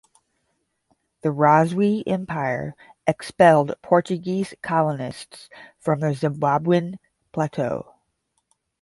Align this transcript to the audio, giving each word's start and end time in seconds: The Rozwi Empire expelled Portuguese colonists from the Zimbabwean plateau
The 1.21 1.29
Rozwi 1.29 2.01
Empire 2.07 2.73
expelled 3.05 3.75
Portuguese 3.83 4.55
colonists 4.63 5.47
from 5.79 5.99
the 5.99 6.07
Zimbabwean 6.15 6.95
plateau 7.31 7.93